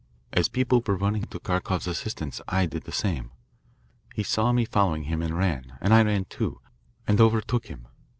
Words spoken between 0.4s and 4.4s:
people were running to Kharkoff's assistance, I did the same. He